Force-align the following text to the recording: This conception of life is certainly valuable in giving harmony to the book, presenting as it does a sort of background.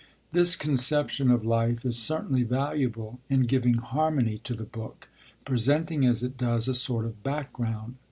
This 0.31 0.55
conception 0.55 1.29
of 1.29 1.45
life 1.45 1.85
is 1.85 1.95
certainly 1.95 2.41
valuable 2.41 3.19
in 3.29 3.41
giving 3.43 3.75
harmony 3.75 4.39
to 4.45 4.55
the 4.55 4.63
book, 4.63 5.09
presenting 5.45 6.07
as 6.07 6.23
it 6.23 6.37
does 6.37 6.67
a 6.67 6.73
sort 6.73 7.05
of 7.05 7.21
background. 7.21 7.97